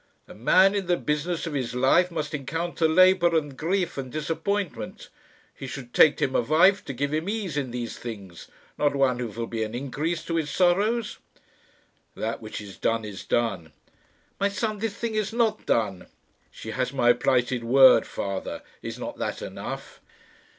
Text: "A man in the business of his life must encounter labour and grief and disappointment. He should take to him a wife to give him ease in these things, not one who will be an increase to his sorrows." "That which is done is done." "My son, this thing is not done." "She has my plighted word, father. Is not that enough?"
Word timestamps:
"A 0.27 0.33
man 0.33 0.73
in 0.73 0.87
the 0.87 0.97
business 0.97 1.45
of 1.45 1.53
his 1.53 1.75
life 1.75 2.09
must 2.09 2.33
encounter 2.33 2.87
labour 2.89 3.37
and 3.37 3.55
grief 3.55 3.99
and 3.99 4.11
disappointment. 4.11 5.09
He 5.53 5.67
should 5.67 5.93
take 5.93 6.17
to 6.17 6.23
him 6.23 6.33
a 6.35 6.41
wife 6.41 6.83
to 6.85 6.93
give 6.93 7.13
him 7.13 7.29
ease 7.29 7.55
in 7.55 7.69
these 7.69 7.99
things, 7.99 8.47
not 8.79 8.95
one 8.95 9.19
who 9.19 9.27
will 9.27 9.45
be 9.45 9.61
an 9.61 9.75
increase 9.75 10.25
to 10.25 10.37
his 10.37 10.49
sorrows." 10.49 11.19
"That 12.15 12.41
which 12.41 12.61
is 12.61 12.77
done 12.77 13.05
is 13.05 13.23
done." 13.23 13.73
"My 14.39 14.49
son, 14.49 14.79
this 14.79 14.95
thing 14.95 15.13
is 15.13 15.33
not 15.33 15.67
done." 15.67 16.07
"She 16.49 16.71
has 16.71 16.91
my 16.91 17.13
plighted 17.13 17.63
word, 17.63 18.07
father. 18.07 18.63
Is 18.81 18.97
not 18.97 19.19
that 19.19 19.43
enough?" 19.43 20.01